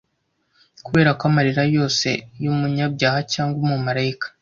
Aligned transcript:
kuberako 0.85 1.23
amarira 1.29 1.63
yose 1.75 2.09
yumunyabyaha 2.43 3.19
cyangwa 3.33 3.57
umumarayika 3.65 4.27